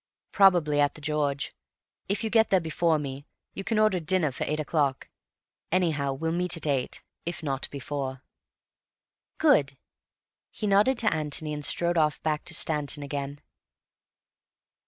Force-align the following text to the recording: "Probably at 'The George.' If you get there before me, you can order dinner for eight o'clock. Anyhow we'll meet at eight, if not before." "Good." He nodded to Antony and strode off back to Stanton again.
"Probably 0.31 0.79
at 0.79 0.95
'The 0.95 1.01
George.' 1.01 1.53
If 2.09 2.23
you 2.23 2.31
get 2.31 2.49
there 2.49 2.59
before 2.59 2.97
me, 2.97 3.27
you 3.53 3.63
can 3.63 3.77
order 3.77 3.99
dinner 3.99 4.31
for 4.31 4.45
eight 4.45 4.59
o'clock. 4.59 5.07
Anyhow 5.71 6.11
we'll 6.13 6.31
meet 6.31 6.57
at 6.57 6.65
eight, 6.65 7.03
if 7.23 7.43
not 7.43 7.69
before." 7.69 8.23
"Good." 9.37 9.77
He 10.49 10.65
nodded 10.65 10.97
to 10.97 11.13
Antony 11.13 11.53
and 11.53 11.63
strode 11.63 11.99
off 11.99 12.19
back 12.23 12.45
to 12.45 12.55
Stanton 12.55 13.03
again. 13.03 13.41